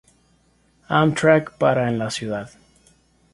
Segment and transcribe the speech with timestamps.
[0.89, 2.49] Amtrak para en la ciudad.